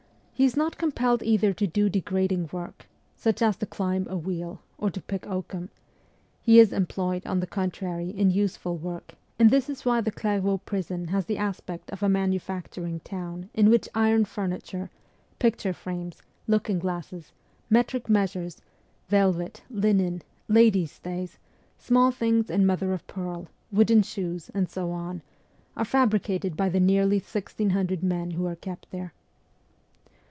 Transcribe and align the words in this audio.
He 0.33 0.45
is 0.47 0.57
not 0.57 0.75
compelled 0.79 1.21
either 1.21 1.53
to 1.53 1.67
do 1.67 1.87
degrading 1.87 2.49
work, 2.51 2.87
such 3.15 3.43
as 3.43 3.57
to 3.57 3.67
climb 3.67 4.07
a 4.09 4.17
wheel, 4.17 4.59
or 4.79 4.89
to 4.89 4.99
pick 4.99 5.27
oakum; 5.27 5.69
he 6.41 6.57
is 6.59 6.73
employed, 6.73 7.23
on 7.27 7.39
the 7.41 7.45
contrary, 7.45 8.09
in 8.09 8.31
useful 8.31 8.75
work, 8.75 9.13
and 9.37 9.51
this 9.51 9.69
is 9.69 9.85
why 9.85 10.01
the 10.01 10.09
Clairvaux 10.09 10.57
prison 10.65 11.09
has 11.09 11.27
the 11.27 11.37
aspect 11.37 11.91
of 11.91 12.01
a 12.01 12.09
manufacturing 12.09 13.01
town 13.01 13.51
in 13.53 13.69
which 13.69 13.87
iron 13.93 14.25
furniture, 14.25 14.89
picture 15.37 15.73
frames, 15.73 16.23
looking 16.47 16.79
glasses, 16.79 17.31
metric 17.69 18.09
measures, 18.09 18.63
velvet, 19.09 19.61
linen, 19.69 20.23
ladies' 20.47 20.91
stays, 20.93 21.37
small 21.77 22.09
things 22.09 22.49
in 22.49 22.65
mother 22.65 22.93
of 22.93 23.05
pearl, 23.05 23.47
wooden 23.71 24.01
shoes, 24.01 24.49
and 24.55 24.71
so 24.71 24.89
on, 24.89 25.21
are 25.77 25.85
fabricated 25.85 26.57
by 26.57 26.67
the 26.67 26.79
nearly 26.79 27.17
1,600 27.17 28.01
men 28.01 28.31
who 28.31 28.47
are 28.47 28.55
kept 28.55 28.87
there. 28.89 29.13